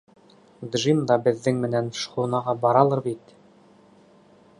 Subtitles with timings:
[0.75, 3.37] —Джим да беҙҙең менән шхунаға баралыр бит?